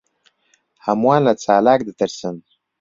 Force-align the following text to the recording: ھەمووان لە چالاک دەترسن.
ھەمووان 0.85 1.21
لە 1.27 1.33
چالاک 1.43 1.79
دەترسن. 1.87 2.35